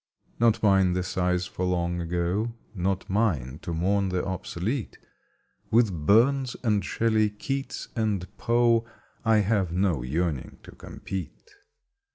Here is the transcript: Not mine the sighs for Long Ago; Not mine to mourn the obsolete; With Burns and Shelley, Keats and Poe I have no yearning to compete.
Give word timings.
Not 0.39 0.63
mine 0.63 0.93
the 0.93 1.03
sighs 1.03 1.45
for 1.45 1.63
Long 1.63 2.01
Ago; 2.01 2.55
Not 2.73 3.07
mine 3.07 3.59
to 3.61 3.71
mourn 3.71 4.09
the 4.09 4.25
obsolete; 4.25 4.97
With 5.69 6.07
Burns 6.07 6.55
and 6.63 6.83
Shelley, 6.83 7.29
Keats 7.29 7.87
and 7.95 8.25
Poe 8.35 8.83
I 9.23 9.41
have 9.41 9.71
no 9.71 10.01
yearning 10.01 10.57
to 10.63 10.71
compete. 10.71 11.53